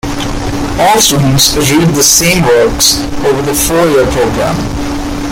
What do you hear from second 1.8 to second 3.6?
the same works over the